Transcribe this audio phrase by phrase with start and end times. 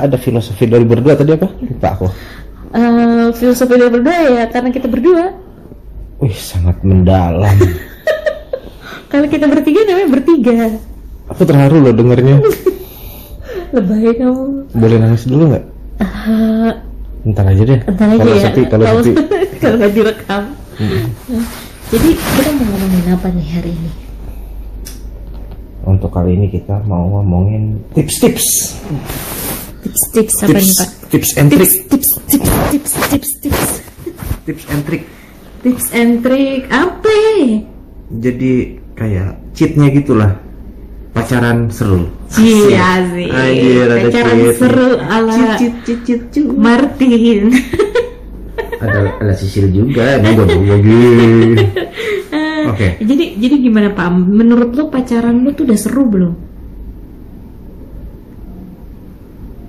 [0.00, 2.06] ada filosofi dari berdua tadi apa lupa aku
[2.70, 5.34] Eh, filosofi dari berdua ya karena kita berdua.
[6.18, 7.56] wih sangat mendalam
[9.10, 10.56] Kalau kita bertiga namanya bertiga.
[11.26, 12.38] aku terharu loh dengernya
[13.74, 14.70] Lebay kamu.
[14.72, 15.64] boleh nangis dulu nggak
[15.98, 16.72] Eh,
[17.26, 18.42] ntar aja deh Ntar aja kalau ya.
[18.44, 19.10] sepi kalau sepi
[19.60, 20.42] kalau nggak direkam.
[21.90, 23.90] Jadi kita mau ngomongin apa nih hari ini?
[25.82, 28.76] untuk kali ini kita mau ngomongin tips-tips
[29.80, 30.88] Tips-tips apa nih tips pak?
[31.08, 33.70] tips and trick Tips, tips, tips, tips, tips, tips,
[34.44, 35.02] tips and trick
[35.60, 37.16] tips and trick apa?
[38.10, 38.52] jadi
[38.92, 40.32] kayak cheatnya gitulah
[41.10, 43.26] pacaran seru Iya sih.
[43.26, 44.54] Anjir, ada Pacaran cheat.
[44.56, 47.50] seru ala cheat cheat cheat cheat Martin.
[48.78, 51.02] ada ada sisil juga ini bodoh lagi
[52.70, 54.08] oke Jadi jadi gimana Pak?
[54.14, 56.34] Menurut lo pacaran lo tuh udah seru belum?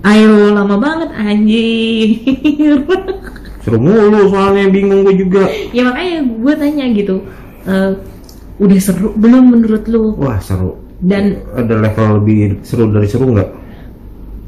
[0.01, 2.09] Ayo lama banget anjir.
[3.61, 7.15] seru mulu soalnya bingung gue juga ya makanya gue tanya gitu.
[7.69, 7.93] eh,
[8.57, 10.17] udah seru belum menurut lo?
[10.17, 13.49] wah seru Dan ada level lebih seru dari seru nggak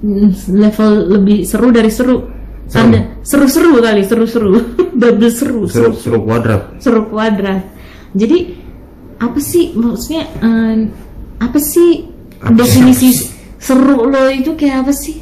[0.05, 2.17] mm, level lebih seru dari seru.
[2.63, 2.89] Seru.
[2.89, 4.49] Ada seru-seru kali, seru-seru.
[5.01, 7.61] Double seru, seru seru, seru kuadrat seru kuadrat.
[8.13, 8.37] Jadi
[9.17, 10.77] apa sih maksudnya eh,
[11.41, 12.05] apa sih
[12.41, 13.13] Apa definisi
[13.61, 15.21] seru lo itu kayak apa sih?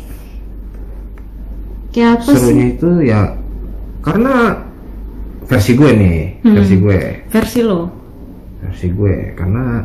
[1.92, 3.22] Kayak apa serunya sih itu ya
[4.02, 4.34] karena
[5.46, 6.56] versi gue nih Hmm.
[6.56, 7.82] versi gue versi lo?
[8.62, 9.84] versi gue karena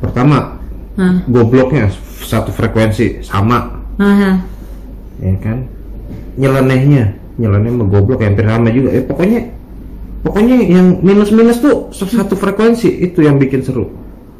[0.00, 0.56] pertama
[0.96, 1.88] Hah, gobloknya
[2.20, 4.36] satu frekuensi sama hah,
[5.18, 5.64] ya kan
[6.36, 9.40] nyelenehnya nyeleneh sama goblok hampir sama juga eh pokoknya
[10.22, 13.88] pokoknya yang minus minus tuh satu frekuensi itu yang bikin seru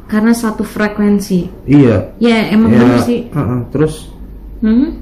[0.07, 1.47] karena satu frekuensi.
[1.65, 3.21] iya Ya emang ya bener sih.
[3.31, 3.61] uh-uh.
[3.71, 4.11] terus
[4.61, 5.01] Hmm?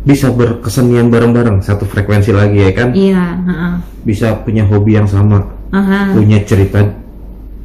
[0.00, 3.72] Bisa berkesenian bareng-bareng satu frekuensi lagi ya kan Iya, heeh.
[4.02, 6.16] bisa punya hobi yang sama Aha.
[6.16, 6.80] punya cerita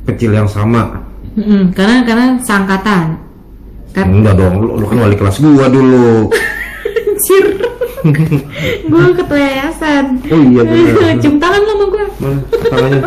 [0.03, 0.99] kecil yang sama
[1.35, 3.19] Mm-mm, karena karena seangkatan.
[3.91, 6.31] Kan enggak dong lu, lu kan wali kelas gua dulu
[7.11, 7.45] Anjir.
[8.87, 10.05] gue ketua yayasan.
[10.31, 12.05] oh iya benar Cium tangan lo sama gue.
[12.19, 12.99] Mana tangannya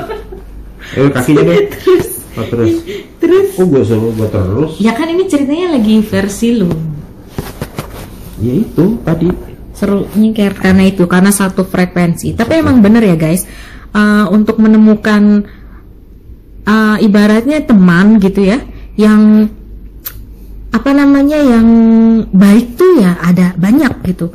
[0.88, 2.72] eh kakinya deh Terus oh, terus
[3.16, 6.68] terus oh gua suruh gua terus ya kan ini ceritanya lagi versi lo.
[8.42, 9.28] Ya itu tadi
[9.78, 12.34] Serunya kayak karena itu karena satu frekuensi.
[12.34, 13.46] Tapi emang bener ya guys.
[13.94, 15.46] uh, untuk menemukan
[16.66, 18.58] uh, ibaratnya teman gitu ya
[18.98, 19.46] yang
[20.74, 21.68] apa namanya yang
[22.28, 24.34] baik tuh ya ada banyak gitu.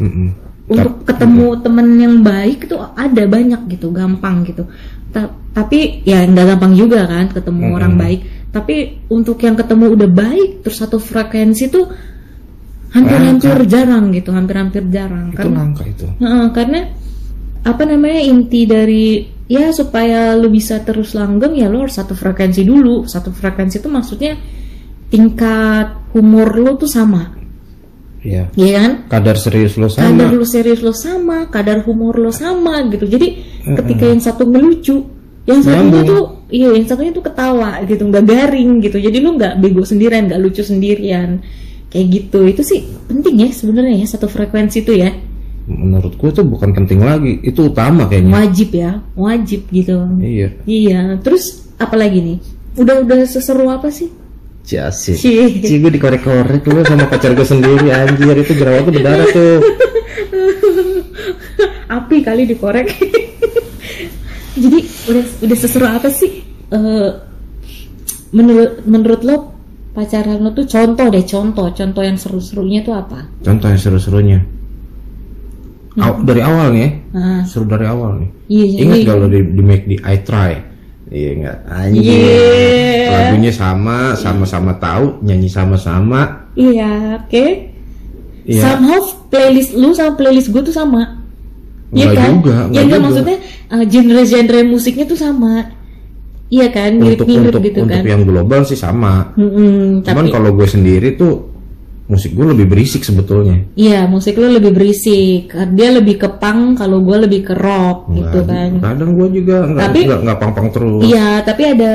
[0.00, 0.32] Mm-mm.
[0.70, 4.64] untuk ketemu temen yang baik itu ada banyak gitu gampang gitu
[5.12, 7.76] Ta- tapi ya nggak gampang juga kan ketemu Mm-mm.
[7.76, 11.84] orang baik tapi untuk yang ketemu udah baik terus satu frekuensi tuh
[12.90, 15.30] hampir-hampir jarang gitu hampir-hampir jarang.
[15.30, 16.06] Itu kan langka itu.
[16.18, 16.80] Heeh, karena
[17.60, 22.62] apa namanya inti dari ya supaya lu bisa terus langgeng ya lo harus satu frekuensi
[22.66, 23.06] dulu.
[23.06, 24.34] Satu frekuensi itu maksudnya
[25.10, 27.38] tingkat humor lo tuh sama.
[28.20, 28.92] Ya ya kan?
[29.08, 33.08] Kadar serius lo kadar sama lu serius lo sama, kadar humor lo sama gitu.
[33.08, 34.96] Jadi ketika yang satu ngelucu,
[35.48, 36.04] yang satunya Nyambung.
[36.04, 36.22] tuh
[36.52, 39.00] iya yang satunya tuh ketawa gitu, nggak garing gitu.
[39.00, 41.40] Jadi lu nggak bego sendirian, nggak lucu sendirian.
[41.90, 42.38] Kayak gitu.
[42.46, 45.10] Itu sih penting ya sebenarnya ya satu frekuensi itu ya.
[45.70, 50.02] menurut gue itu bukan penting lagi itu utama kayaknya Wajib ya, wajib gitu.
[50.18, 52.38] iya Iya, terus apa lagi nih?
[52.74, 54.10] Udah udah seseru apa sih?
[54.66, 55.62] Jasik Cie.
[55.62, 59.54] Cie gue dikorek-korek lu sama pacar gue sendiri anjir itu jerawat tuh berdarah tuh
[61.96, 62.86] api kali dikorek
[64.62, 67.10] jadi udah udah seseru apa sih Eh,
[68.30, 69.36] menurut menurut lo
[69.90, 71.66] pacaran lo tuh contoh deh contoh.
[71.74, 73.26] Contoh yang seru-serunya tuh apa?
[73.42, 74.38] Contoh yang seru-serunya.
[75.98, 76.90] Aw- dari awal nih ya?
[77.18, 78.30] Nah, seru dari awal nih.
[78.46, 80.52] Iya ingat gak lo di, di make di I try?
[81.10, 83.10] Iya enggak anjir Yeah.
[83.10, 86.46] lagunya sama sama-sama tahu nyanyi sama-sama.
[86.54, 87.46] Iya oke.
[88.46, 88.62] Iya.
[88.62, 91.18] somehow playlist lu sama playlist gue tuh sama.
[91.90, 92.38] Iya kan?
[92.38, 92.98] juga, ya enggak enggak juga.
[93.02, 93.38] maksudnya
[93.74, 95.74] uh, genre-genre musiknya tuh sama.
[96.50, 98.04] Iya kan, untuk mirip-mirip untuk gitu untuk kan.
[98.04, 101.46] yang global sih sama Mm-mm, cuman tapi kalau gue sendiri tuh
[102.04, 105.46] musik gue lebih berisik sebetulnya Iya, musik lu lebih berisik.
[105.70, 108.70] Dia lebih ke punk, kalau gue lebih ke rock gitu Nggak, kan.
[108.82, 111.92] kadang gue juga nggak Tapi- nggak nggak pang-pang terus Iya, tapi ada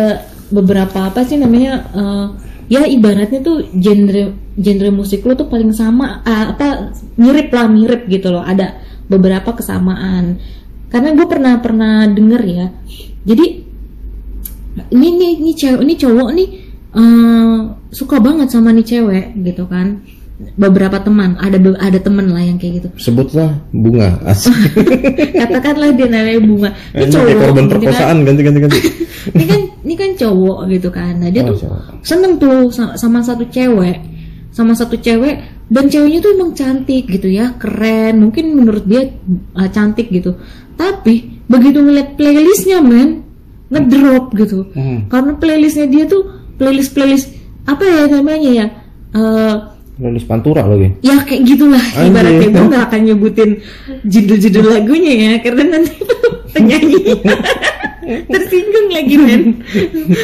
[0.47, 1.73] beberapa apa sih namanya?
[1.91, 2.25] eh,
[2.65, 4.23] ya ibaratnya tuh genre
[4.55, 8.39] genre musik lu tuh paling sama, ah, apa mirip lah mirip gitu loh.
[8.39, 8.71] Ada
[9.05, 10.39] beberapa kesamaan.
[10.87, 12.65] Karena gue pernah pernah denger ya.
[13.27, 13.64] Jadi
[14.89, 16.47] ini nih ini cewek ini cowok nih
[16.93, 17.57] eh,
[17.89, 20.03] suka banget sama nih cewek gitu kan.
[20.35, 24.19] beberapa teman ada ada teman lah yang kayak gitu Sebutlah bunga.
[24.21, 24.51] Asik.
[25.39, 27.67] katakanlah dia namanya bunga ini kayak korban gitu kan.
[27.71, 28.79] perkosaan ganti ganti ganti.
[29.39, 31.81] ini kan ini kan cowok gitu kan nah dia Oh, tuh cowok.
[32.03, 33.95] seneng tuh sa- sama satu cewek
[34.51, 39.07] sama satu cewek dan ceweknya tuh emang cantik gitu ya keren mungkin menurut dia
[39.55, 40.35] uh, cantik gitu
[40.75, 43.23] tapi begitu ngeliat playlistnya men
[43.75, 45.05] ngedrop gitu Hmm.
[45.05, 46.23] karena playlistnya dia tuh
[46.55, 47.27] playlist playlist
[47.63, 48.67] apa ya namanya ya
[49.11, 49.55] Eh,
[49.95, 50.91] Nulis pantura lagi.
[50.99, 52.11] ya kayak gitulah Anjir.
[52.11, 53.49] ibaratnya gue nggak akan nyebutin
[54.03, 55.95] judul-judul lagunya ya karena nanti
[56.51, 56.99] penyanyi
[58.27, 59.43] tersinggung lagi men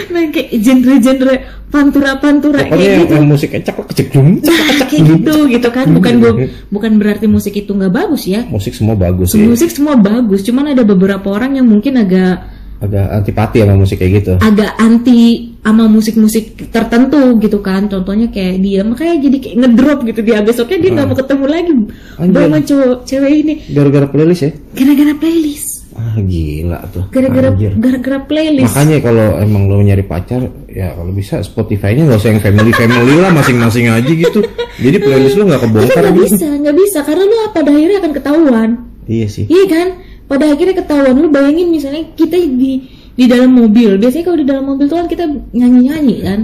[0.08, 1.36] nah kayak genre-genre
[1.72, 4.28] pantura-pantura Pokoknya kayak yang, gitu musiknya cekak kecek jum.
[4.44, 6.32] Nah, kayak gitu gitu kan bukan gua,
[6.68, 10.84] bukan berarti musik itu nggak bagus ya Musik semua bagus musik semua bagus cuman ada
[10.84, 12.51] beberapa orang yang mungkin agak
[12.82, 14.34] Agak antipati sama musik kayak gitu.
[14.38, 15.22] agak anti
[15.62, 20.78] sama musik-musik tertentu gitu kan contohnya kayak dia makanya jadi kayak ngedrop gitu dia besoknya
[20.80, 21.72] dia nggak mau ketemu lagi
[22.18, 24.52] sama cowok cewek ini Gara-gara playlist ya.
[24.74, 27.04] gara-gara playlist Ah gila tuh.
[27.08, 32.32] gara-gara gara-gara playlist Makanya kalau emang lo nyari pacar, ya kalau bisa Spotify-nya nggak usah
[32.32, 34.40] yang family family lah, masing-masing aja gitu.
[34.80, 36.34] Jadi playlist lo nggak kebongkar nggak gitu.
[36.34, 38.70] bisa nggak bisa karena lu pada akhirnya akan ketahuan
[39.04, 39.46] Iya sih.
[39.46, 39.88] iya kan
[40.32, 44.64] pada akhirnya ketahuan lu bayangin misalnya kita di di dalam mobil biasanya kalau di dalam
[44.64, 46.40] mobil tuh kan kita nyanyi-nyanyi kan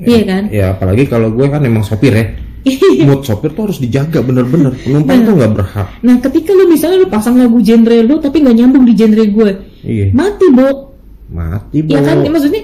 [0.00, 2.24] iya kan Ya apalagi kalau gue kan emang sopir ya.
[3.06, 4.72] Mood sopir tuh harus dijaga bener-bener.
[4.76, 5.88] Penumpang tuh nggak berhak.
[6.00, 9.50] nah ketika lu misalnya lu pasang lagu genre lu tapi nggak nyambung di genre gue
[9.84, 10.06] Iya.
[10.10, 10.96] mati bo
[11.28, 12.32] Mati ya kan Bo.
[12.32, 12.62] maksudnya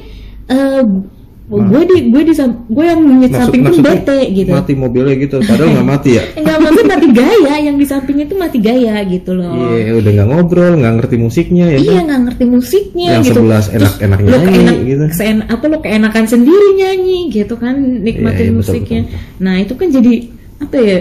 [1.45, 2.33] gue di gue di
[2.67, 5.37] gue yang di samping tuh bete gitu Mati mobilnya gitu.
[5.39, 6.23] Padahal nggak mati ya.
[6.41, 10.29] Enggak maksud mati gaya yang di sampingnya tuh mati gaya gitu loh Iya, udah nggak
[10.31, 11.79] ngobrol, nggak ngerti musiknya ya.
[11.79, 12.05] Iya kan?
[12.09, 13.37] nggak ngerti musiknya Yang gitu.
[13.37, 15.05] sebelas Terus enak-enak lo nyanyi, keenak, gitu.
[15.13, 19.01] seen- apa lo keenakan sendiri nyanyi gitu kan nikmatin Iya, iya, betul, musiknya.
[19.05, 20.13] betul, Nah itu kan jadi
[20.57, 20.99] apa ya?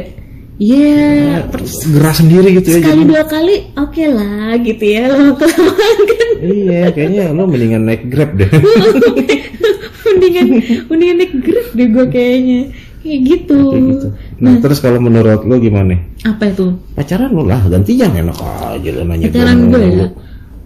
[0.62, 2.78] Ya per- Gerah sendiri gitu ya.
[2.80, 3.10] sekali jadi.
[3.10, 8.36] dua kali oke lah gitu ya lama kelamaan kan Iya, kayaknya lo mendingan naik Grab
[8.36, 8.52] deh.
[10.06, 10.48] mendingan
[10.88, 12.60] mendingan naik grab deh gue kayaknya
[13.02, 13.60] kayak gitu.
[13.72, 14.08] Kayak gitu.
[14.40, 16.00] Nah, terus kalau menurut lo gimana?
[16.24, 16.76] Apa itu?
[16.96, 20.08] Pacaran lo lah, gantian enak aja lo nanya Pacaran gue ya.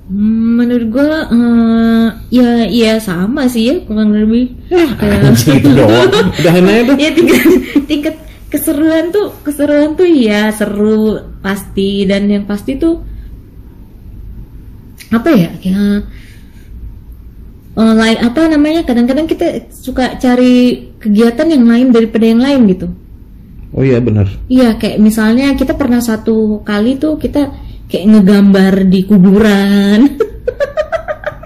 [0.08, 6.08] Hmm, menurut gue eh, ya ya sama sih ya kurang lebih kayak Anjing gitu doang.
[6.32, 6.96] Udah dah.
[7.04, 7.44] ya tingkat
[7.86, 8.16] tingkat
[8.48, 12.04] keseruan tuh keseruan tuh ya seru pasti.
[12.08, 13.00] Dan yang pasti tuh
[15.08, 16.04] apa ya kayak
[17.80, 22.88] eh, lain apa namanya kadang-kadang kita suka cari kegiatan yang lain daripada yang lain gitu.
[23.76, 24.26] Oh iya benar.
[24.48, 27.52] iya kayak misalnya kita pernah satu kali tuh kita
[27.92, 30.00] kayak ngegambar di kuburan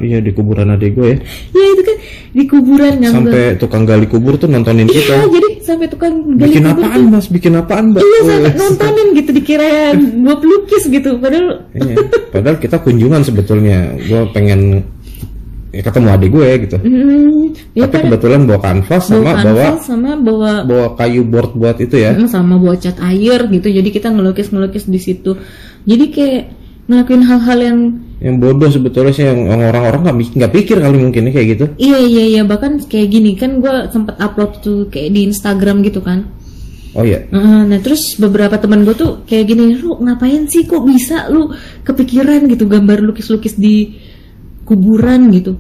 [0.02, 1.18] Iya di kuburan adik gue ya.
[1.54, 1.98] ya itu kan
[2.32, 5.16] di kuburan gambar Sampai tukang gali kubur tuh nontonin iya kita.
[5.30, 7.26] jadi sampai tukang gali Bikin kubur apaan tuh mas?
[7.30, 8.02] Bikin apaan mbak?
[8.02, 9.70] Iya sampai nontonin gitu dikira
[10.20, 11.96] gua pelukis gitu padahal Iya.
[12.30, 13.78] Padahal kita kunjungan sebetulnya.
[14.02, 14.82] Gue pengen
[15.72, 16.78] ya, ketemu adik gue gitu.
[16.78, 21.22] hmm, ya Tapi kan kebetulan bawa kanvas bawa sama bawa kanvas sama bawa bawa kayu
[21.24, 22.12] board buat itu ya.
[22.28, 25.32] sama bawa cat air gitu jadi kita ngelukis ngelukis di situ
[25.88, 26.44] jadi kayak
[26.90, 27.80] ngelakuin hal-hal yang
[28.22, 31.66] Yang bodoh sebetulnya sih yang orang-orang nggak mik- nggak pikir kali mungkin ya kayak gitu.
[31.82, 36.02] iya iya iya bahkan kayak gini kan gua sempet upload tuh kayak di Instagram gitu
[36.06, 36.30] kan
[36.92, 37.24] Oh iya.
[37.32, 41.48] Nah terus beberapa teman gue tuh kayak gini, lu ngapain sih kok bisa lu
[41.88, 43.96] kepikiran gitu gambar lukis-lukis di
[44.68, 45.56] kuburan gitu?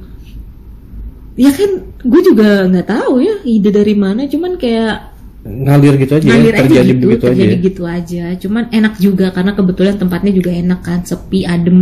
[1.39, 5.10] Ya kan, gue juga nggak tahu ya ide dari mana, cuman kayak
[5.41, 7.29] Ngalir gitu aja ngalir ya, aja terjadi gitu, begitu aja.
[7.33, 7.65] terjadi ya.
[7.65, 8.25] gitu aja.
[8.37, 11.79] Cuman enak juga karena kebetulan tempatnya juga enak kan, sepi, adem,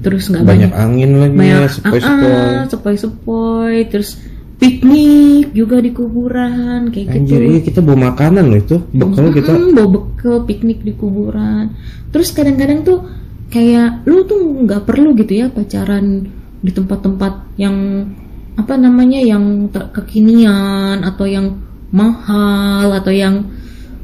[0.00, 2.24] terus nggak Banyak banyak angin lagi banyak ya, sepoi-sepoi.
[2.24, 4.08] ah, ah, sepoi-sepoi, terus
[4.56, 7.16] piknik juga di kuburan kayak gitu.
[7.20, 8.76] Anjir, iya kita bawa makanan loh itu.
[8.96, 11.76] Bekal kita bawa bekal piknik di kuburan
[12.16, 13.04] terus kadang-kadang tuh
[13.52, 16.24] kayak lu tuh nggak perlu gitu ya pacaran
[16.64, 18.08] di tempat-tempat yang
[18.56, 23.46] apa namanya yang kekinian atau yang mahal atau yang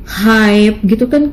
[0.04, 1.32] hype gitu kan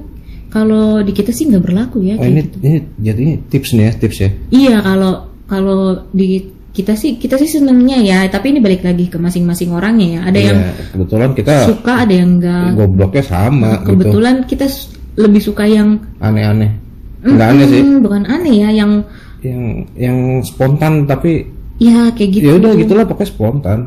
[0.50, 2.58] kalau di kita sih nggak berlaku ya Oh ini gitu.
[2.60, 4.30] ini jadi ini tips nih ya, tips ya.
[4.50, 5.12] iya kalau
[5.46, 5.80] kalau
[6.10, 10.22] di kita sih kita sih senengnya ya tapi ini balik lagi ke masing-masing orangnya ya
[10.24, 13.86] ada yang Iya, kebetulan kita suka ada yang enggak gobloknya sama gitu.
[13.90, 16.72] kebetulan kita s- lebih suka yang Aneh-aneh.
[17.20, 17.82] Enggak aneh sih.
[17.84, 18.92] Hmm, bukan aneh ya yang
[19.40, 19.62] Yang
[19.96, 21.44] yang spontan tapi
[21.80, 23.80] ya kayak gitu ya udah gitulah pokoknya spontan.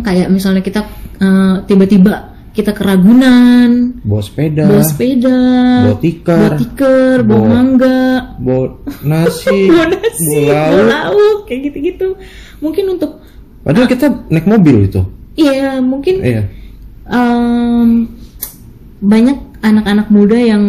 [0.00, 0.86] Kayak misalnya kita
[1.18, 2.14] eh, tiba-tiba
[2.50, 5.38] kita ke Ragunan Bawa sepeda, bawa sepeda
[5.82, 8.00] bawa tikar, bawa tikar bawa bawa- mangga
[8.38, 8.64] bawa
[9.02, 10.88] nasi, bawa nasi bawa bawa lauk.
[11.10, 12.08] lauk kayak gitu-gitu
[12.60, 13.18] mungkin untuk
[13.60, 15.02] Padahal kita naik mobil itu.
[15.34, 16.42] iya mungkin Iya.
[17.04, 18.06] em,
[19.00, 20.60] banyak anak-anak muda yang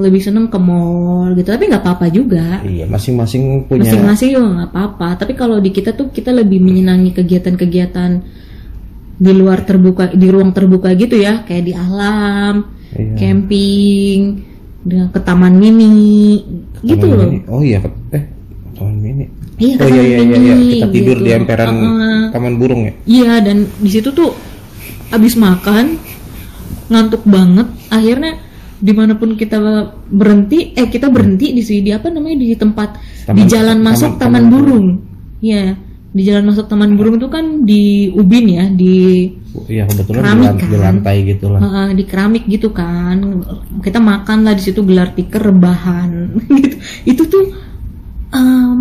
[0.00, 4.70] lebih seneng ke mall gitu tapi nggak apa-apa juga Iya, masing-masing punya masing-masing juga nggak
[4.72, 8.10] apa-apa tapi kalau di kita tuh kita lebih menyenangi kegiatan-kegiatan
[9.18, 12.54] di luar terbuka di ruang terbuka gitu ya kayak di alam
[12.88, 13.20] Iya.
[13.20, 14.20] camping
[14.80, 16.40] dengan ke taman mini
[16.80, 17.38] gitu Taman loh mini.
[17.52, 17.84] Oh iya,
[18.16, 18.24] eh
[18.72, 19.24] taman mini.
[19.60, 20.54] Iya, oh iya iya iya, iya.
[20.56, 21.26] mini, kita tidur gitu.
[21.28, 22.22] di emperan Heeh.
[22.32, 22.92] taman burung ya.
[23.04, 24.32] Iya dan di situ tuh
[25.12, 26.00] abis makan
[26.88, 28.32] ngantuk banget akhirnya
[28.78, 29.58] di mana pun kita
[30.06, 33.86] berhenti eh kita berhenti di sini di apa namanya di tempat Taman- di jalan taman-
[33.88, 34.86] masuk taman taman, burung
[35.40, 35.74] ya
[36.08, 38.96] di jalan masuk taman burung itu kan di ubin ya di
[39.58, 40.78] Iya kebetulan di, Keramik, di kan?
[40.78, 41.58] lantai gitu lah.
[41.58, 43.16] Heeh, di keramik gitu kan
[43.80, 46.30] kita makan lah di situ gelar tikar rebahan
[46.62, 47.44] gitu itu tuh
[48.30, 48.80] em,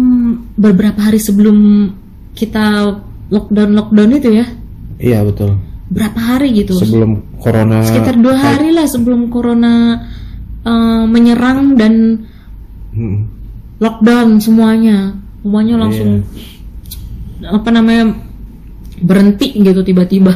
[0.53, 1.89] beberapa hari sebelum
[2.31, 2.93] kita
[3.27, 4.45] lockdown lockdown itu ya
[4.97, 5.57] Iya betul.
[5.87, 7.79] Berapa hari gitu Sebelum corona.
[7.81, 10.03] sekitar dua hari lah sebelum corona
[10.61, 11.93] eh, menyerang dan
[12.91, 13.29] Hmm.
[13.77, 16.25] lockdown semuanya semuanya langsung
[17.39, 18.09] apa namanya
[18.97, 20.33] berhenti gitu tiba-tiba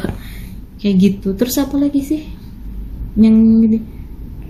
[0.77, 2.21] kayak gitu terus apa lagi sih
[3.17, 3.33] yang
[3.65, 3.81] ini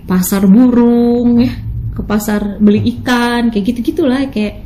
[0.04, 1.56] pasar burung ya
[1.90, 4.60] ke pasar beli ikan kayak gitu gitulah kayak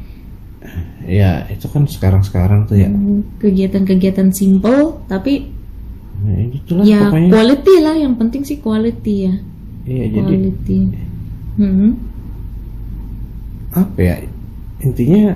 [1.07, 2.91] Iya itu kan sekarang-sekarang tuh ya.
[2.91, 5.55] hmm, kegiatan-kegiatan simple tapi
[6.27, 7.31] Nah, itulah ya pokoknya.
[7.31, 9.35] quality lah yang penting sih quality ya
[9.85, 10.79] Iya jadi quality
[11.57, 11.91] Hmm.
[13.73, 14.17] apa ya
[14.79, 15.33] intinya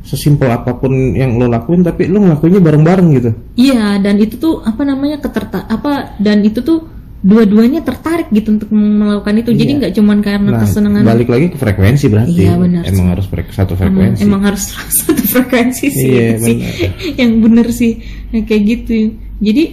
[0.00, 3.30] sesimpel apa pun yang lo lakuin tapi lo ngelakuinnya bareng-bareng gitu.
[3.54, 6.80] Iya, dan itu tuh apa namanya keterta apa dan itu tuh
[7.18, 9.50] dua-duanya tertarik gitu untuk melakukan itu.
[9.52, 9.78] Jadi Iya.
[9.80, 12.40] nggak cuman karena Nah kesenangan balik lagi ke frekuensi berarti.
[12.40, 13.12] Iya, benar Emang sih.
[13.12, 14.20] harus frek- satu emang, frekuensi.
[14.22, 16.56] emang harus satu frekuensi sih, Iya, sih.
[16.56, 16.72] benar.
[17.18, 17.92] yang bener sih
[18.30, 19.18] yang kayak gitu.
[19.38, 19.64] Jadi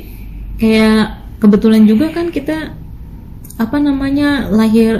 [0.61, 1.03] kayak
[1.41, 2.73] kebetulan juga kan kita
[3.55, 4.99] apa namanya lahir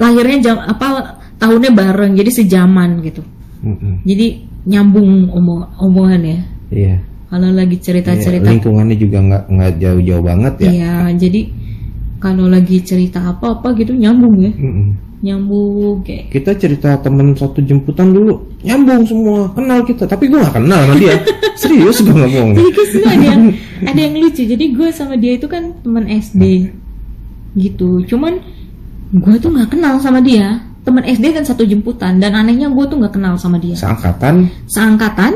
[0.00, 3.20] lahirnya jam apa tahunnya bareng jadi sejaman gitu.
[3.60, 4.00] Mm-mm.
[4.04, 6.40] Jadi nyambung omong omongan ya.
[6.70, 6.96] Iya.
[7.30, 10.70] Kalau lagi Iya, cerita-cerita lingkungannya juga nggak nggak jauh-jauh banget ya.
[10.70, 11.40] Iya, jadi
[12.20, 14.88] kalau lagi cerita apa-apa gitu nyambung ya, Mm-mm.
[15.20, 16.32] Nyambung kayak.
[16.32, 20.96] Kita cerita temen satu jemputan dulu nyambung semua kenal kita tapi gue nggak kenal sama
[20.96, 21.16] dia
[21.60, 22.70] serius gue ngomong Jadi
[23.04, 23.42] ada yang
[23.84, 24.42] ada yang lucu.
[24.48, 26.72] Jadi gue sama dia itu kan teman SD,
[27.56, 28.04] gitu.
[28.08, 28.40] Cuman
[29.12, 30.64] gue tuh nggak kenal sama dia.
[30.80, 33.76] Teman SD kan satu jemputan dan anehnya gue tuh nggak kenal sama dia.
[33.76, 35.32] seangkatan Seangkatan,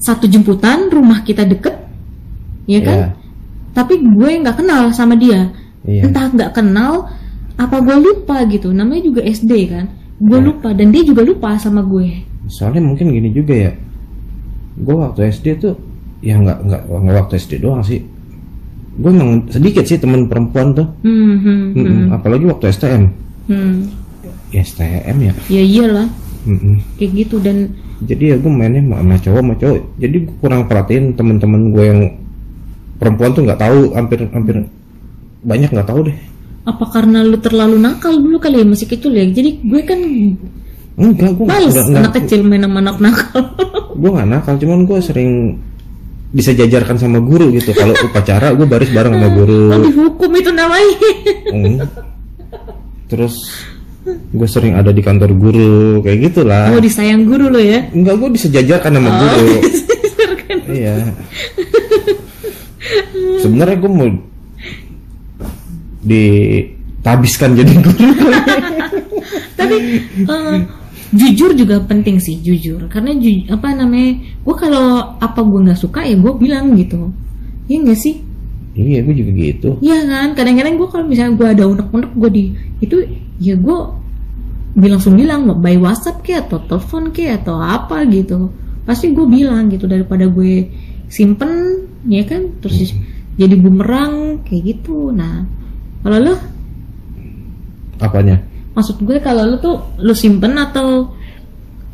[0.00, 1.76] satu jemputan, rumah kita deket,
[2.64, 2.98] ya kan?
[3.04, 3.08] Iya.
[3.76, 5.52] Tapi gue nggak kenal sama dia.
[5.84, 6.08] Iya.
[6.08, 7.12] Entah nggak kenal,
[7.56, 8.68] apa gue lupa gitu.
[8.70, 9.88] Namanya juga SD kan.
[10.16, 10.46] Gue Iya.
[10.48, 12.24] lupa dan dia juga lupa sama gue.
[12.46, 13.72] soalnya mungkin gini juga ya
[14.76, 15.74] gue waktu SD tuh
[16.20, 18.06] ya nggak nggak nggak waktu SD doang sih
[18.94, 21.86] gue emang sedikit sih temen perempuan tuh Hmm, hmm, Mm-mm.
[22.06, 23.02] hmm, apalagi waktu STM
[23.50, 23.74] hmm.
[24.48, 26.06] ya STM ya Ya iyalah,
[26.46, 26.78] Mm-mm.
[26.96, 30.62] kayak gitu dan jadi ya gue mainnya sama sama cowok sama cowok jadi gue kurang
[30.64, 32.00] perhatiin temen-temen gue yang
[32.96, 34.54] perempuan tuh nggak tahu hampir hampir
[35.42, 36.16] banyak nggak tahu deh
[36.66, 39.22] apa karena lu terlalu nakal dulu kali ya masih kecil ya.
[39.30, 40.00] Jadi gue kan
[40.96, 43.42] enggak gue males nggak anak nggak kecil main sama anak nakal.
[44.02, 45.30] gue nggak nakal cuman gue sering
[46.34, 50.50] bisa jajarkan sama guru gitu kalau upacara gue baris bareng sama guru oh, dihukum itu
[50.50, 51.10] namanya.
[51.54, 51.76] Hmm.
[53.06, 53.34] Terus
[54.06, 56.74] gue sering ada di kantor guru kayak gitulah.
[56.74, 57.86] Oh disayang guru lo ya.
[57.94, 59.50] Enggak gue disejajarkan sama guru.
[60.82, 61.14] iya.
[63.38, 64.10] Sebenarnya gue mau
[66.06, 68.06] ditabiskan jadi guru.
[69.58, 69.76] Tapi
[70.22, 70.56] eh,
[71.14, 76.06] jujur juga penting sih jujur karena ju- apa namanya gue kalau apa gue nggak suka
[76.06, 77.10] ya gue bilang gitu.
[77.66, 78.16] Iya nggak sih?
[78.76, 79.70] iya gue juga gitu.
[79.80, 82.44] Iya kan, kadang-kadang gue kalau misalnya gue ada unek-unek gue di
[82.84, 82.96] itu
[83.40, 83.78] ya gue
[84.76, 88.52] bilang langsung bilang by WhatsApp kayak atau telepon kayak atau apa gitu.
[88.84, 90.68] Pasti gue bilang gitu daripada gue
[91.08, 92.92] simpen ya kan terus
[93.40, 95.08] jadi bumerang kayak gitu.
[95.08, 95.48] Nah
[96.06, 96.34] kalau lo
[97.98, 98.38] Apanya?
[98.72, 101.10] maksud gue kalau lo tuh lo simpen atau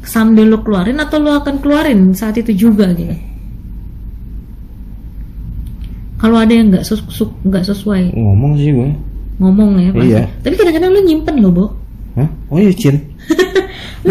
[0.03, 3.15] sambil lo keluarin atau lo akan keluarin saat itu juga gitu.
[6.19, 8.91] Kalau ada yang nggak sus- su- nggak sesuai Ngomong sih gue.
[9.43, 10.07] ngomong ya pasti.
[10.07, 10.23] Iya.
[10.39, 11.65] Tapi kadang-kadang lu nyimpen loh, Bo.
[12.15, 12.29] Hah?
[12.47, 12.95] Oh iya Cin.
[14.07, 14.11] Lu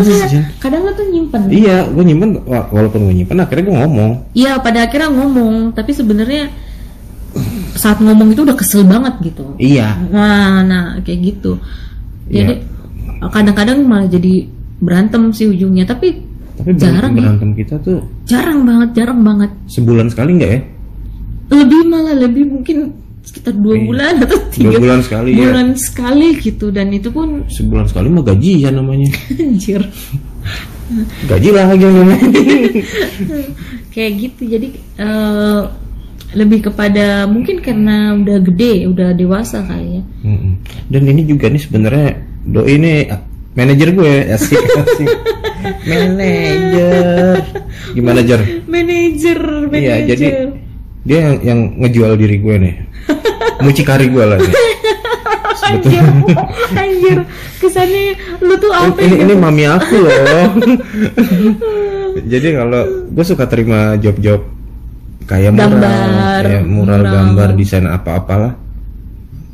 [0.57, 1.51] kadang lu tuh nyimpen.
[1.51, 4.11] Iya, gue nyimpen wa- walaupun gue nyimpen akhirnya gue ngomong.
[4.31, 6.47] Iya, pada akhirnya ngomong, tapi sebenarnya
[7.73, 9.55] saat ngomong itu udah kesel banget gitu.
[9.55, 9.95] Iya.
[10.09, 11.57] Nah, nah kayak gitu.
[12.27, 13.27] Jadi Iya.
[13.27, 14.47] kadang-kadang malah jadi
[14.77, 17.25] berantem sih ujungnya, tapi Tapi Jarang ya.
[17.25, 19.49] berantem kita tuh jarang banget, jarang banget.
[19.65, 20.59] sebulan sekali nggak ya?
[21.51, 22.77] Lebih malah lebih mungkin
[23.21, 23.83] sekitar dua Iya.
[23.83, 28.09] bulan atau dua tiga bulan sekali ya bulan sekali gitu dan itu pun sebulan sekali
[28.09, 29.09] mah gajian namanya
[29.39, 29.81] anjir
[31.23, 32.17] gaji lah lagi namanya
[33.93, 35.61] kayak gitu jadi eh,
[36.31, 40.03] lebih kepada mungkin karena udah gede udah dewasa kali ya
[40.87, 42.09] dan ini juga nih sebenarnya
[42.47, 43.19] doi ini ah,
[43.53, 45.09] manajer gue asik asik
[45.91, 47.35] manajer
[47.91, 50.27] gimana jar manajer manajer Iya, jadi
[51.01, 52.75] dia yang, yang ngejual diri gue nih.
[53.65, 54.55] Mucikari gue lah nih.
[55.61, 56.03] anjir
[56.75, 57.17] anjir
[57.61, 59.23] kesannya lu tuh apa ini ya?
[59.23, 60.45] ini mami aku loh.
[62.31, 64.43] Jadi kalau gue suka terima job-job
[65.25, 67.13] kayak mural, Gambar, kayak mural, mural.
[67.13, 68.53] gambar, desain apa-apalah.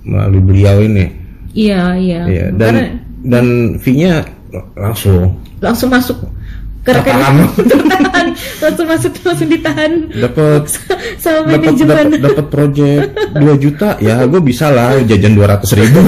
[0.07, 1.05] Melalui beliau ini.
[1.51, 2.21] iya iya.
[2.23, 2.83] Iya, dan Karena
[3.27, 3.45] dan
[3.81, 4.13] fee-nya
[4.77, 5.35] langsung.
[5.59, 6.15] Langsung masuk
[6.85, 7.51] ke rekening.
[8.63, 9.91] langsung masuk langsung ditahan.
[10.15, 10.63] Dapat
[11.23, 12.05] sama dapat manajemen.
[12.15, 13.03] dapat dapat project
[13.35, 15.99] 2 juta ya gue bisa lah jajan 200 ribu.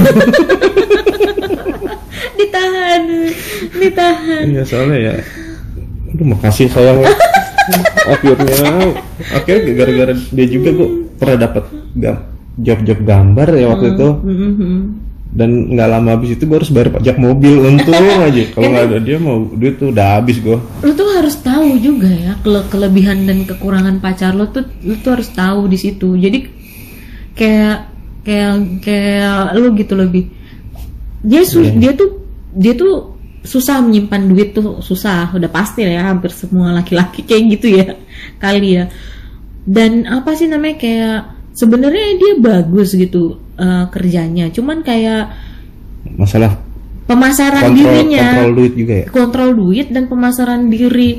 [2.40, 3.02] Ditahan
[3.76, 4.44] ditahan.
[4.48, 5.14] Iya soalnya ya.
[6.16, 7.04] Aduh makasih sayang
[8.06, 8.60] Akhirnya
[9.30, 11.64] Akhirnya gara-gara dia juga gue pernah dapat
[12.56, 14.08] job-job gambar ya waktu itu.
[14.20, 14.72] Mhm.
[15.30, 18.50] dan nggak lama habis itu gue harus bayar pajak mobil untung aja.
[18.50, 22.10] Kalau nggak ada dia mau duit tuh udah habis gue lu tuh harus tahu juga
[22.10, 26.18] ya kele- kelebihan dan kekurangan pacar lo tuh lu tuh harus tahu di situ.
[26.18, 26.50] Jadi
[27.32, 27.78] kayak
[28.20, 30.26] kayak kayak lu gitu lebih.
[31.22, 31.78] Dia Iya.
[31.78, 32.10] dia tuh
[32.50, 37.42] dia tuh susah menyimpan duit tuh susah udah pasti lah ya hampir semua laki-laki kayak
[37.56, 37.96] gitu ya
[38.36, 38.84] kali ya.
[39.64, 41.18] Dan apa sih namanya kayak
[41.56, 44.52] sebenarnya dia bagus gitu eh, kerjanya.
[44.52, 45.32] Cuman kayak
[46.16, 46.56] masalah
[47.08, 48.26] pemasaran kontrol dirinya.
[48.28, 49.06] kontrol duit juga ya?
[49.08, 51.10] Kontrol duit dan pemasaran diri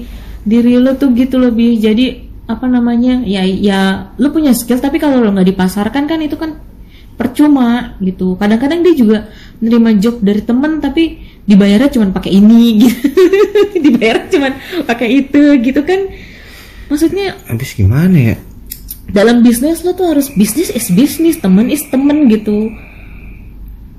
[0.41, 1.77] diri lo tuh gitu lebih.
[1.77, 2.05] Jadi
[2.49, 6.57] apa namanya ya ya lo punya skill tapi kalau lo nggak dipasarkan kan itu kan
[7.17, 8.33] percuma gitu.
[8.37, 9.17] Kadang-kadang dia juga
[9.61, 12.97] nerima job dari temen tapi dibayarnya cuma pakai ini gitu.
[13.85, 14.53] Dibayar cuma
[14.85, 16.09] pakai itu gitu kan.
[16.87, 18.37] Maksudnya habis gimana ya?
[19.11, 22.71] dalam bisnis lo tuh harus bisnis is bisnis temen is temen gitu.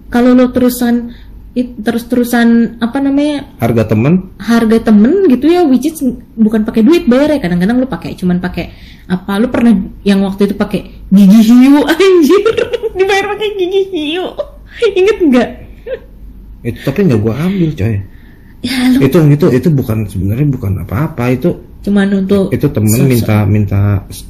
[0.09, 1.13] Kalau lo terusan
[1.53, 3.53] it- terus-terusan apa namanya?
[3.61, 6.01] Harga temen harga temen gitu ya which is
[6.37, 8.73] bukan pakai duit bayar ya kadang-kadang lu pakai cuman pakai
[9.05, 9.37] apa?
[9.37, 10.81] Lu pernah yang waktu itu pakai
[11.13, 12.45] gigi hiu anjir.
[12.97, 14.27] Dibayar pakai gigi hiu
[16.63, 17.95] itu tapi nggak gue ambil coy
[18.63, 21.51] ya lu itu itu itu bukan sebenarnya bukan apa-apa itu
[21.83, 23.81] cuman untuk itu temen So- so- minta minta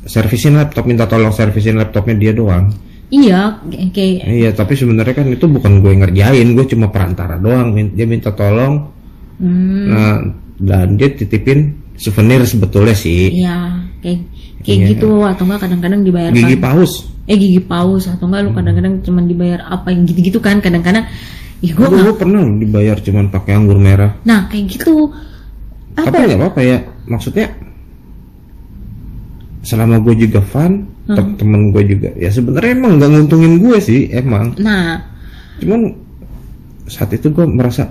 [0.06, 2.72] servisin laptop minta tolong servisin laptopnya dia doang
[3.08, 3.60] iya
[3.92, 7.76] kayak Iya, tapi sebenarnya kan itu bukan gue ngerjain, gue cuma perantara doang.
[7.92, 8.88] Dia minta tolong,
[9.36, 10.16] hmm, nah
[10.56, 13.28] dan dia titipin souvenir sebetulnya sih.
[13.36, 14.24] iya kayak
[14.64, 14.86] kayak Iya.
[14.96, 17.04] gitu atau enggak kadang-kadang dibayar Gigi paus.
[17.22, 21.04] eh gigi paus atau enggak lu kadang-kadang cuman dibayar apa yang gitu-gitu kan kadang-kadang
[21.62, 24.12] ya gue Gue pernah dibayar cuma pakai anggur merah.
[24.22, 25.09] nah kayak gitu
[25.92, 27.46] Tapi apa nggak apa-apa ya, maksudnya
[29.62, 31.14] selama gue juga fun, Hmm.
[31.14, 32.11] te- temen gue juga.
[32.14, 34.55] Ya sebenarnya emang nggak nguntungin gue sih, emang.
[34.57, 35.03] nah
[35.59, 35.94] Cuman
[36.85, 37.87] saat itu gue merasa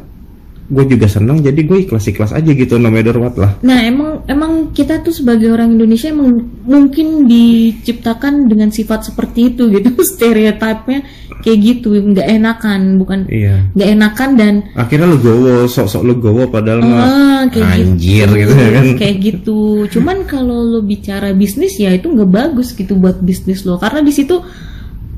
[0.71, 3.59] gue juga senang, jadi gue ikhlas-ikhlas aja gitu, no matter what lah.
[3.59, 9.67] Nah, emang emang kita tuh sebagai orang Indonesia emang mungkin diciptakan dengan sifat seperti itu
[9.67, 11.03] gitu, stereotipnya
[11.43, 13.67] kayak gitu, nggak enakan, bukan Iya.
[13.75, 18.47] nggak enakan dan akhirnya lu gowo sok-sok lu gowo padahal mah ah, kayak anjir gitu,
[18.47, 19.59] gitu kan kayak gitu.
[19.91, 24.13] Cuman kalau lo bicara bisnis ya itu nggak bagus gitu buat bisnis lo, karena di
[24.15, 24.39] situ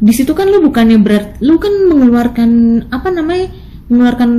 [0.03, 2.49] di situ kan lu bukannya berat, lu kan mengeluarkan
[2.91, 3.47] apa namanya,
[3.87, 4.31] mengeluarkan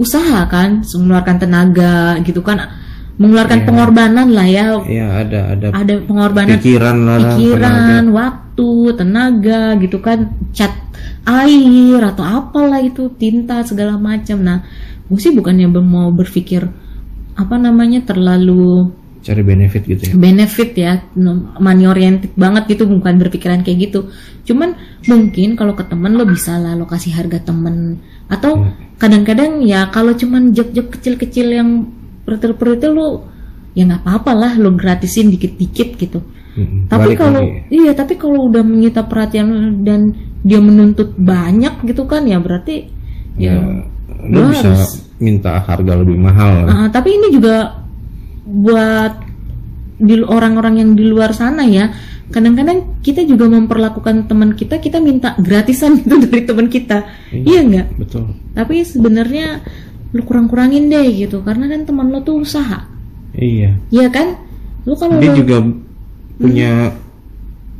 [0.00, 2.72] usaha kan, mengeluarkan tenaga gitu kan,
[3.20, 3.66] mengeluarkan Iya.
[3.68, 7.36] pengorbanan lah ya, Iya ada ada ada pengorbanan pikiran lah tenaga.
[7.36, 10.18] pikiran, waktu, tenaga gitu kan,
[10.56, 10.72] cat
[11.28, 14.40] air atau apalah itu, tinta segala macam.
[14.40, 14.64] Nah,
[15.04, 16.64] gue sih bukannya mau berpikir
[17.36, 20.92] apa namanya terlalu cari benefit gitu ya benefit ya,
[21.60, 24.08] money oriented banget gitu, bukan berpikiran kayak gitu.
[24.48, 24.72] Cuman
[25.04, 28.00] mungkin kalau ke temen lo bisa lah lo kasih harga temen
[28.32, 28.64] atau
[29.00, 31.88] kadang-kadang ya kalau cuman job-job kecil-kecil yang
[32.22, 33.08] peritel-peritel lo
[33.72, 36.20] ya nggak apa-apa lah lo gratisin dikit-dikit gitu.
[36.50, 36.90] Mm-mm.
[36.90, 42.36] Tapi kalau iya, tapi kalau udah menyita perhatian dan dia menuntut banyak gitu kan ya
[42.36, 42.90] berarti
[43.38, 43.86] ya ya.
[44.26, 47.84] lu lu bisa harus- minta harga lebih mahal Ah, tapi ini juga
[48.44, 49.12] buat
[50.00, 51.92] di orang-orang yang di luar sana ya.
[52.30, 57.04] Kadang-kadang kita juga memperlakukan teman kita, kita minta gratisan gitu dari teman kita.
[57.30, 57.86] Iya nggak?
[57.98, 59.60] betul Tapi sebenarnya
[60.10, 62.86] lu kurang-kurangin deh gitu, karena kan teman lo tuh usaha.
[63.34, 64.38] iya Iya kan?
[64.86, 65.56] Lu kalau dia lu- juga
[66.34, 66.94] punya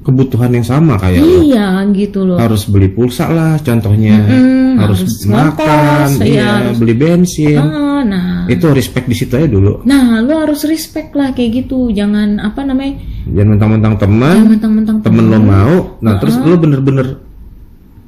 [0.01, 1.45] kebutuhan yang sama kayak lo.
[1.45, 2.41] iya gitu loh.
[2.41, 7.61] Harus beli pulsa lah contohnya, Mm-mm, harus, harus makan, ngongkos, iya, iya, harus- beli bensin.
[7.61, 8.49] Ah, nah.
[8.49, 9.85] Itu respect di situ aja dulu.
[9.85, 11.89] nah lo harus respect lah kayak gitu.
[11.91, 12.97] Jangan apa namanya?
[13.29, 17.21] Jangan mentang-mentang teman, mentang-mentang temen lo mau, nah terus lo bener-bener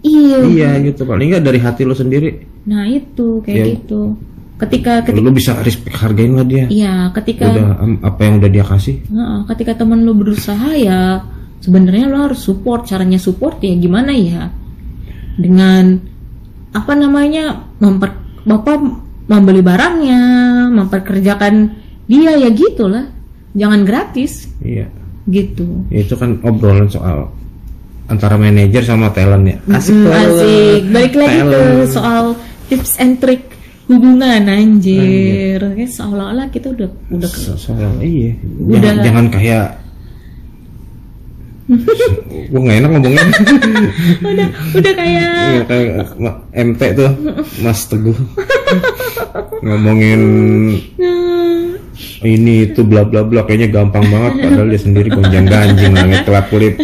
[0.01, 0.39] iya.
[0.43, 1.05] Iya gitu.
[1.05, 3.67] Paling nggak dari hati lo sendiri, nah itu kayak Iya.
[3.77, 4.17] gitu.
[4.57, 6.71] Ketika ketika lo bisa respect hargain lah dia.
[6.71, 11.19] iya ketika Udah apa yang udah dia kasih, Nah, ketika teman lu berusaha ya
[11.63, 12.91] sebenarnya lo harus support.
[12.91, 14.51] Caranya support ya gimana ya?
[15.39, 15.97] Dengan
[16.75, 18.11] apa namanya memper
[18.43, 18.79] bapak
[19.31, 20.23] membeli barangnya,
[20.75, 21.55] memperkerjakan
[22.11, 23.07] dia ya gitulah.
[23.53, 24.89] Jangan gratis iya.
[25.29, 25.87] gitu.
[25.93, 27.29] Itu kan obrolan soal
[28.09, 29.59] antara manajer sama talent ya.
[29.71, 30.83] Asik asik.
[30.91, 32.25] Balik lagi ke soal
[32.73, 33.53] tips and trick
[33.87, 35.61] hubungan anjir.
[35.61, 38.33] Kayak seolah-olah kita udah udah soal iya.
[38.61, 38.81] Udah.
[38.81, 39.67] Jangan, jangan kayak
[42.49, 43.25] gue nggak enak ngomongnya.
[44.33, 45.89] Udah udah kayak Iya, kayak
[46.53, 47.11] MT tuh
[47.59, 48.17] Mas Teguh.
[49.61, 50.21] Ngomongin
[50.99, 51.71] nah,
[52.23, 54.33] ini itu bla bla bla kayaknya gampang banget.
[54.41, 56.75] Padahal dia sendiri gonjang ganjing langit kelap kulit.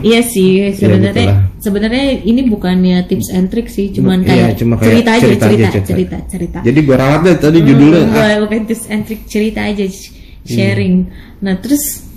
[0.00, 1.38] Iya sih sebenarnya gitulah.
[1.58, 5.44] sebenarnya ini bukannya tips and trick sih cuman Iya, kayak, cuma kayak cerita aja cerita
[5.44, 6.16] cerita aja, cerita cerita.
[6.28, 8.02] cerita, jadi gue ralat deh tadi judulnya.
[8.04, 10.10] Hmm, ah, bukan- tips and trick cerita aja sh-
[10.44, 10.94] sharing.
[11.38, 12.07] Nah terus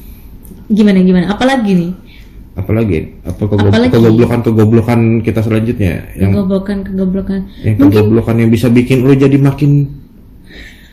[0.72, 1.26] gimana gimana?
[1.30, 1.92] Apalagi nih?
[2.52, 2.98] Apalagi?
[3.24, 3.92] Apa kegob- Apalagi?
[3.92, 6.04] kegoblokan kegoblokan kita selanjutnya?
[6.16, 7.40] Yang kegoblokan kegoblokan.
[7.62, 9.72] Yang mungkin kegoblokan yang bisa bikin lo jadi makin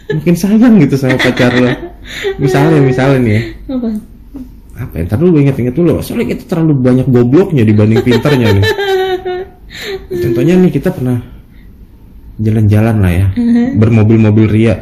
[0.08, 1.68] makin sayang gitu sama pacar lo
[2.42, 3.88] misalnya misalnya nih ya, apa?
[4.78, 5.02] Apa ya?
[5.04, 5.98] Ntar dulu inget-inget dulu.
[6.00, 8.64] Soalnya kita terlalu banyak gobloknya dibanding pinternya nih.
[10.22, 11.18] Contohnya nih kita pernah
[12.38, 13.26] jalan-jalan lah ya.
[13.74, 14.78] Bermobil-mobil ria.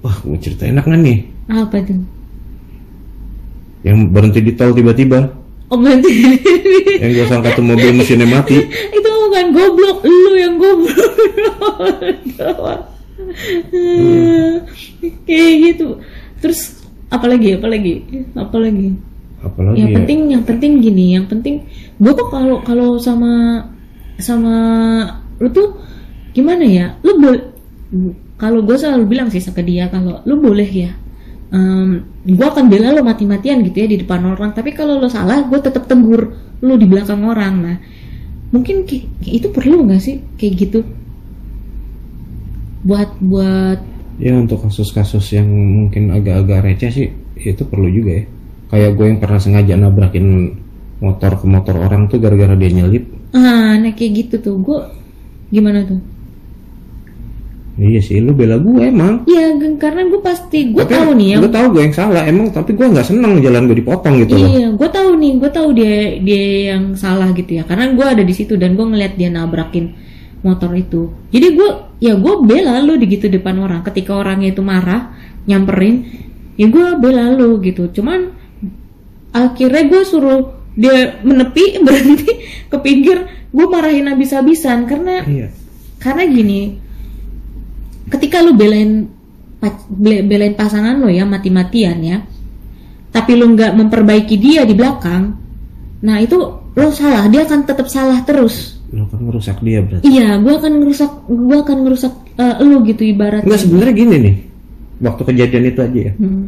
[0.00, 1.18] Wah mau cerita enak nih?
[1.50, 1.98] Apa tuh
[3.82, 5.26] yang berhenti di tol tiba-tiba.
[5.72, 6.12] Oh berarti
[7.00, 8.60] yang gue sangka tuh mobil mesinnya mati.
[8.68, 11.12] Itu bukan goblok lu yang goblok.
[15.24, 15.96] Kayak gitu.
[16.44, 18.04] Terus apalagi apalagi?
[18.36, 18.88] Apalagi?
[19.42, 19.96] Apalagi yang ya?
[19.98, 21.66] penting yang penting gini yang penting
[21.98, 23.66] gue kok kalau kalau sama
[24.22, 24.54] sama
[25.42, 25.74] lu tuh
[26.30, 26.94] gimana ya?
[27.02, 27.42] Lu boleh
[28.38, 30.92] kalau gue selalu bilang sih ke dia kalau lu boleh ya
[32.24, 35.58] gue akan bela lo mati-matian gitu ya di depan orang tapi kalau lo salah gue
[35.60, 37.54] tetap tegur lu di belakang orang.
[37.60, 37.76] Nah
[38.54, 40.80] mungkin ki- itu perlu nggak sih kayak gitu?
[42.82, 43.78] Buat buat
[44.18, 48.24] ya untuk kasus-kasus yang mungkin agak-agak receh sih itu perlu juga ya.
[48.72, 50.56] Kayak gue yang pernah sengaja nabrakin
[51.02, 53.04] motor ke motor orang tuh gara-gara dia nyelip.
[53.36, 54.56] Ah nah kayak gitu tuh.
[54.58, 54.78] Gue
[55.52, 56.00] gimana tuh
[57.74, 61.26] iya sih lu bela gue emang Iya, g- karena gue pasti gue Tapi tahu nih
[61.26, 61.36] ya.
[61.40, 64.44] gue tahu gue yang salah emang tapi gue nggak seneng jalan gue dipotong gitu loh
[64.46, 67.62] Iya, gue tahu nih, gue tahu dia dia yang salah gitu ya.
[67.62, 69.96] Karena gue ada di situ dan gue ngeliat dia nabrakin
[70.40, 71.08] motor itu.
[71.28, 73.80] Jadi gue, ya gue bela lu di gitu depan orang.
[73.80, 76.04] Ketika orangnya itu marah, nyamperin,
[76.54, 77.88] ya gue bela lu gitu.
[77.88, 78.36] Cuman
[79.32, 80.40] akhirnya gue suruh
[80.74, 82.30] dia menepi berhenti
[82.68, 83.18] ke pinggir.
[83.48, 85.48] Gue marahin habis-habisan karena iya
[85.96, 86.81] karena gini
[88.12, 89.08] ketika lu belain
[89.96, 92.18] belain pasangan lo ya mati-matian ya
[93.14, 95.32] tapi lu nggak memperbaiki dia di belakang
[96.02, 96.36] nah itu
[96.72, 98.80] lo salah dia akan tetap salah terus.
[98.92, 100.04] Lu kan ngerusak dia berarti?
[100.08, 103.44] Iya gua akan ngerusak gua akan ngerusak eh, lu gitu ibaratnya.
[103.44, 104.34] Enggak sebenarnya gini nih
[105.02, 106.12] waktu kejadian itu aja ya.
[106.16, 106.46] Hmm.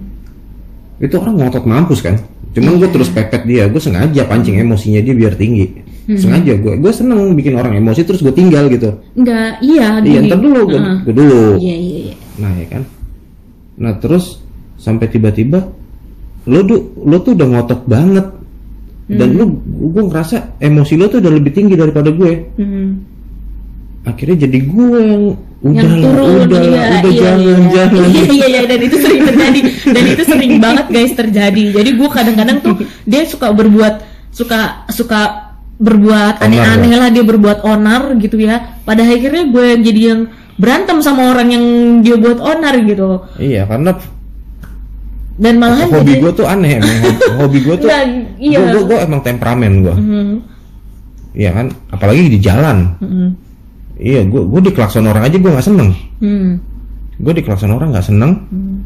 [1.02, 2.14] itu orang ngotot mampus kan
[2.54, 5.66] cuman gue terus pepet dia gue sengaja pancing emosinya dia biar tinggi
[6.04, 9.00] sengaja gue gue seneng bikin orang emosi terus gue tinggal gitu.
[9.16, 10.98] Nggak iya iya ntar dulu gue Heeh.
[11.02, 11.42] gue dulu.
[11.56, 12.14] Iya iya iya.
[12.36, 12.82] Nah ya kan?
[13.80, 14.38] Nah terus
[14.76, 15.64] sampai tiba-tiba
[16.44, 18.26] lo tuh lo tuh udah ngotot banget.
[19.04, 19.38] Dan Hmm.
[19.40, 19.44] lo
[19.92, 22.32] gue ngerasa emosi lo tuh udah lebih tinggi daripada gue.
[22.56, 22.90] Hmm.
[24.04, 25.24] akhirnya jadi gue yang
[25.64, 27.56] udah yang turun udah iya, udah iya, jangan iya.
[27.80, 29.60] jangan iya iya iya dan itu sering terjadi.
[29.88, 31.62] Dan itu sering banget guys terjadi.
[31.72, 32.74] Jadi gue kadang-kadang tuh
[33.08, 33.94] dia suka berbuat
[34.28, 35.43] suka suka
[35.74, 38.78] berbuat Onar aneh-aneh lah dia berbuat onar gitu ya.
[38.82, 40.20] Pada akhirnya gue yang jadi yang
[40.54, 41.64] berantem sama orang yang
[42.00, 43.26] dia buat onar gitu.
[43.36, 43.90] Iya karena
[45.34, 46.94] dan malahan hobi jadi gue tuh aneh emang.
[47.42, 48.04] Hobi- gue tuh Nggak,
[48.38, 48.58] iya.
[48.70, 50.32] gue gue emang temperamen gue Hmm,
[51.34, 51.66] iya kan?
[51.90, 52.94] Apalagi di jalan.
[53.02, 53.34] Hmm,
[53.98, 55.90] iya gue gue di klakson orang aja gue nggak seneng.
[56.22, 56.62] Hmm,
[57.18, 58.32] gue di klakson orang nggak seneng.
[58.46, 58.78] Hmm.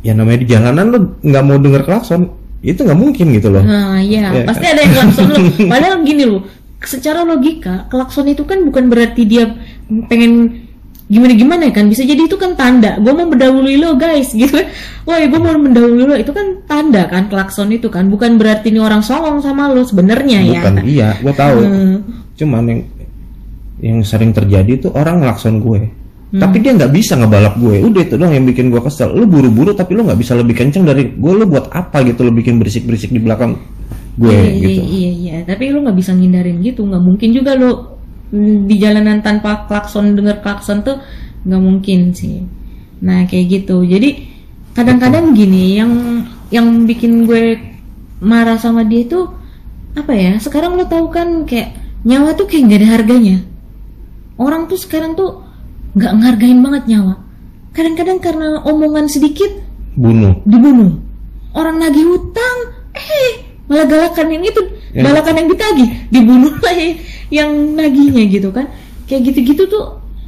[0.00, 2.30] ya namanya di jalanan lo nggak mau denger klakson
[2.66, 3.62] itu nggak mungkin gitu loh.
[3.62, 4.72] Nah, iya, Iya pasti kan?
[4.74, 5.36] ada yang klakson lu.
[5.72, 6.42] Padahal gini loh,
[6.82, 9.54] secara logika, klakson itu kan bukan berarti dia
[10.10, 10.66] pengen
[11.06, 11.86] gimana gimana kan.
[11.86, 12.98] Bisa jadi itu kan tanda.
[12.98, 14.58] Gue mau mendahului lo guys gitu.
[15.06, 16.14] Wah gue mau mendahului lo.
[16.18, 18.10] Itu kan tanda kan klakson itu kan.
[18.10, 20.60] Bukan berarti ini orang songong sama lo sebenarnya ya.
[20.66, 21.08] Bukan iya.
[21.22, 21.58] Gue tahu.
[21.62, 21.98] Hmm.
[22.36, 22.80] cuman yang
[23.80, 25.88] yang sering terjadi tuh orang ngelakson gue
[26.26, 26.42] Hmm.
[26.42, 29.70] tapi dia nggak bisa ngebalap gue udah itu doang yang bikin gue kesel lu buru-buru
[29.78, 33.14] tapi lu nggak bisa lebih kenceng dari gue lu buat apa gitu lu bikin berisik-berisik
[33.14, 33.54] di belakang
[34.16, 35.36] gue iya, gitu iya, iya, iya.
[35.44, 38.00] Tapi lu nggak bisa ngindarin gitu, nggak mungkin juga lu
[38.32, 40.96] mm, di jalanan tanpa klakson denger klakson tuh
[41.44, 42.42] nggak mungkin sih.
[43.04, 43.84] Nah kayak gitu.
[43.84, 44.24] Jadi
[44.72, 45.92] kadang-kadang gini, yang
[46.48, 47.60] yang bikin gue
[48.24, 49.28] marah sama dia itu
[49.92, 50.40] apa ya?
[50.40, 51.76] Sekarang lo tahu kan kayak
[52.08, 53.36] nyawa tuh kayak nggak ada harganya.
[54.40, 55.44] Orang tuh sekarang tuh
[55.96, 57.14] nggak ngargain banget nyawa.
[57.72, 59.48] Kadang-kadang karena omongan sedikit
[59.96, 60.92] bunuh dibunuh.
[61.56, 62.58] Orang nagih hutang,
[62.92, 63.32] eh
[63.64, 64.60] malah galakan yang itu,
[64.92, 65.08] Ya.
[65.08, 66.98] galakan yang ditagih, dibunuh lah yang-
[67.32, 68.68] yang nagihnya gitu kan.
[69.08, 69.84] Kayak gitu-gitu tuh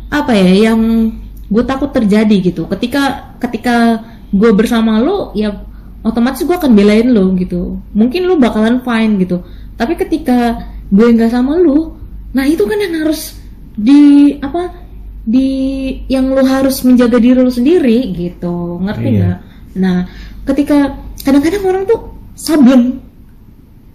[0.09, 1.13] apa ya yang
[1.49, 2.65] gue takut terjadi gitu.
[2.65, 4.01] Ketika ketika
[4.33, 5.53] gue bersama lo, ya
[6.01, 7.77] otomatis gue akan belain lo gitu.
[7.93, 9.45] Mungkin lo bakalan fine gitu.
[9.77, 11.97] Tapi ketika gue nggak sama lo,
[12.33, 13.37] nah itu kan yang harus
[13.77, 14.88] di apa
[15.29, 15.49] di
[16.09, 18.81] yang lo harus menjaga diri lo sendiri gitu.
[18.81, 19.17] Ngerti Iya.
[19.21, 19.39] nggak?
[19.77, 19.97] Nah
[20.49, 22.01] ketika kadang-kadang orang tuh
[22.33, 23.05] sableng.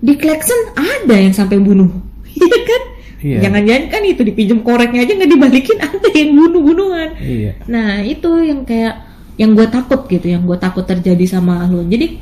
[0.04, 1.90] Di klakson ada yang sampai bunuh.
[2.34, 2.82] Iya kan?
[3.24, 3.38] Iya.
[3.48, 7.10] jangan-jangan kan itu dipinjam koreknya aja nggak dibalikin ada yang bunuh-bunuhan.
[7.18, 7.52] Iya.
[7.66, 8.96] Nah itu yang kayak
[9.40, 12.14] yang gue takut gitu yang gue takut terjadi sama lo jadi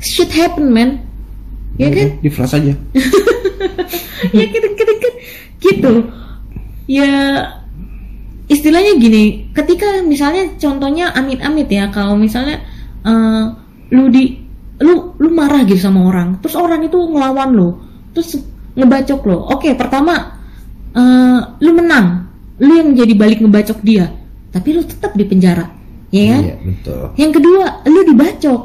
[0.00, 1.04] shit happen man.
[1.76, 2.16] Ya kan?
[2.22, 2.72] di flash aja.
[4.34, 5.08] Ya gitu gitu gitu
[5.62, 5.92] gitu
[6.88, 7.12] ya
[8.48, 12.64] istilahnya gini ketika misalnya contohnya amit-amit ya kalau misalnya
[13.04, 13.44] eh,
[13.92, 14.40] lu di
[14.80, 17.76] lu lu marah gitu sama orang terus orang itu ngelawan lu
[18.16, 18.40] terus
[18.74, 20.40] ngebacok lo oke pertama
[20.96, 22.26] eh, lu menang
[22.58, 24.08] lu yang jadi balik ngebacok dia
[24.48, 25.68] tapi lu tetap di penjara
[26.08, 28.62] ya kan iya betul yang kedua, lu dibacok.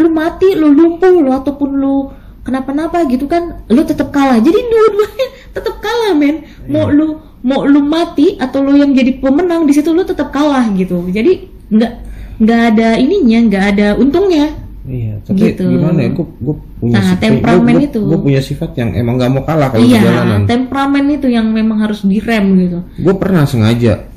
[0.00, 1.96] Lu mati, lu lumpuh, lu ataupun lu
[2.44, 4.40] kenapa-napa gitu kan, lu tetap kalah.
[4.40, 6.36] Jadi dua-duanya tetap kalah, men.
[6.64, 10.66] Mau lu mau lu mati atau lu yang jadi pemenang di situ lu tetap kalah
[10.72, 11.06] gitu.
[11.06, 11.32] Jadi
[11.68, 11.92] nggak
[12.38, 14.48] nggak ada ininya, nggak ada untungnya.
[14.82, 15.62] iya tapi Gitu.
[15.62, 18.00] gimana ya gue gue punya Nah, sifat temperamen gua- itu.
[18.02, 21.46] gue punya sifat yang emang gak mau kalah kalau di iya, jalanan temperamen itu yang
[21.48, 22.78] memang harus direm gitu.
[22.98, 24.10] gue pernah sengaja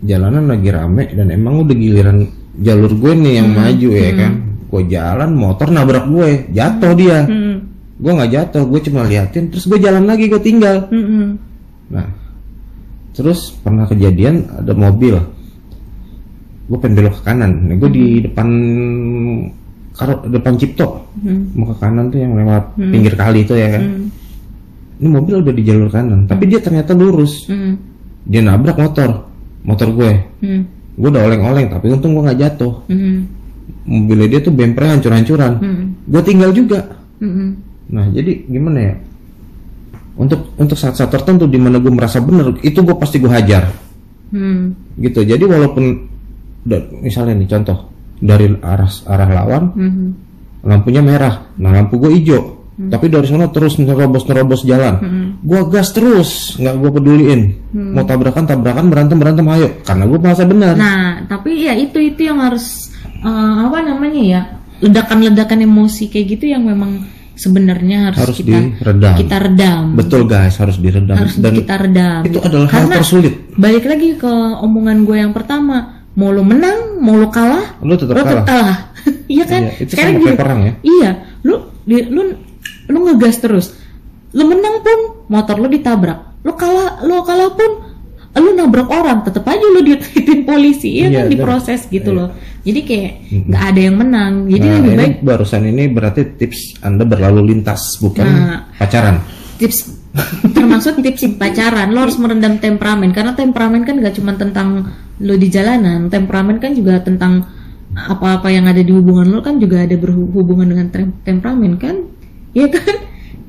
[0.00, 2.24] jalanan lagi rame dan emang udah giliran
[2.56, 4.32] jalur gue nih yang maju ya kan
[4.64, 7.39] gue jalan motor nabrak gue jatuh dia Hmm,
[8.00, 11.28] gue nggak jatuh gue cuma liatin terus gue jalan lagi gue tinggal hmm, hmm.
[11.92, 12.08] nah
[13.12, 15.20] terus pernah kejadian ada mobil
[16.70, 18.48] gue pengen belok ke kanan nah, gue di depan
[19.92, 20.88] karo depan Cipto
[21.20, 21.52] Hmm.
[21.52, 24.06] mau ke kanan tuh yang lewat pinggir kali itu ya kan Hmm.
[25.02, 27.76] ini mobil udah di jalur kanan tapi dia ternyata lurus Hmm.
[28.24, 29.28] dia nabrak motor
[29.60, 30.62] motor gue Hmm.
[30.96, 33.28] gue udah oleng-oleng tapi untung gue nggak jatuh Hmm.
[33.84, 35.84] mobilnya dia tuh bempernya hancur-hancuran Hmm.
[36.08, 36.80] gue tinggal juga
[37.20, 37.58] Hmm.
[37.90, 38.94] Nah jadi gimana ya?
[40.14, 43.70] Untuk untuk saat-saat tertentu di mana gue merasa bener itu gue pasti gue hajar.
[44.30, 44.78] Hmm.
[44.94, 45.26] gitu.
[45.26, 46.06] Jadi walaupun
[47.02, 50.08] misalnya nih contoh dari arah arah lawan Hmm.
[50.62, 51.50] lampunya merah.
[51.56, 52.58] Nah lampu gue hijau.
[52.80, 54.96] Tapi dari sana terus nerobos nerobos jalan
[55.44, 57.40] gue gas terus nggak gue peduliin.
[57.76, 59.68] Mau tabrakan tabrakan berantem berantem ayo.
[59.84, 62.88] Karena gue merasa benar Nah, tapi ya itu itu yang harus
[63.20, 64.40] eh, apa namanya ya?
[64.80, 67.04] Ledakan-ledakan emosi kayak gitu yang memang
[67.40, 72.20] sebenarnya harus, harus kita diredam kita redam, betul guys harus diredam harus dan kita redam.
[72.28, 77.00] itu adalah hal Karena tersulit balik lagi ke omongan gue yang pertama, mau lo menang,
[77.00, 78.78] mau lo kalah, lu tetap lo tetap kalah kalah,
[79.32, 79.62] iya kan?
[79.64, 81.54] Iya, itu Sekarang sama gini, perang ya Iya, lu
[81.88, 82.20] di- lu
[82.90, 83.66] lu ngegas terus.
[84.30, 86.42] Lu menang pun motor lu ditabrak.
[86.42, 87.89] Lu kalah lu kalah pun
[88.38, 92.18] lu nabrak orang, tetap aja lu dititipin polisi, ya Iya, kan dan- diproses gitu iya.
[92.22, 92.28] loh.
[92.60, 93.12] Jadi kayak
[93.50, 94.32] nggak ada yang menang.
[94.46, 98.60] Jadi nah, lebih ini baik barusan ini berarti tips anda berlalu lintas bukan Nah.
[98.76, 99.16] pacaran
[99.56, 99.78] tips
[100.50, 104.88] termasuk tips pacaran lo harus merendam temperamen karena temperamen kan gak cuma tentang
[105.18, 107.44] lo di jalanan temperamen kan juga tentang
[107.92, 111.96] apa-apa yang ada di hubungan lo kan juga ada berhubungan dengan tem- temperamen kan
[112.50, 112.94] Iya kan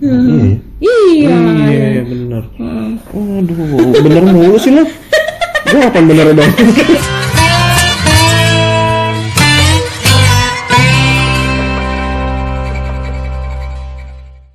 [0.01, 0.57] Hmm.
[0.81, 0.97] iya.
[1.13, 1.37] Iya.
[1.69, 2.43] Iya bener
[3.13, 4.81] aduh bener mulu sih lo
[5.69, 6.51] gue apa bener dong